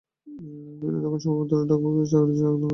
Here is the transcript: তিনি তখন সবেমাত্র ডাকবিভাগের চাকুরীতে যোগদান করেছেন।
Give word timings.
তিনি 0.79 0.97
তখন 1.03 1.19
সবেমাত্র 1.23 1.53
ডাকবিভাগের 1.61 2.07
চাকুরীতে 2.11 2.39
যোগদান 2.39 2.53
করেছেন। 2.53 2.69